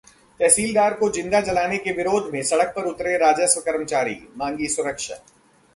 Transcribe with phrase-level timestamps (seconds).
[0.39, 5.15] तहसीलदार को जिंदा जलाने के विरोध में सड़क पर उतरे राजस्व कर्मचारी, मांगी सुरक्षा